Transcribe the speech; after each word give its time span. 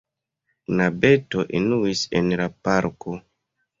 Knabeto 0.69 1.45
enuis 1.59 2.01
en 2.21 2.33
la 2.43 2.49
parko. 2.69 3.19